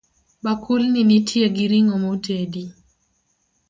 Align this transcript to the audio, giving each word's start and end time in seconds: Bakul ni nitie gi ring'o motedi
Bakul 0.43 0.81
ni 0.93 1.01
nitie 1.09 1.45
gi 1.55 1.65
ring'o 1.71 1.97
motedi 2.03 2.63